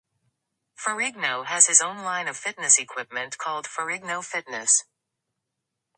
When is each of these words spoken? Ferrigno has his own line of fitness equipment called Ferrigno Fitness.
Ferrigno 0.75 1.45
has 1.45 1.67
his 1.67 1.79
own 1.79 1.99
line 1.99 2.27
of 2.27 2.35
fitness 2.35 2.79
equipment 2.79 3.37
called 3.37 3.67
Ferrigno 3.67 4.25
Fitness. 4.25 4.83